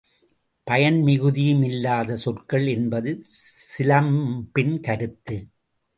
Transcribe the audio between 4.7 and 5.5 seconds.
கருத்து.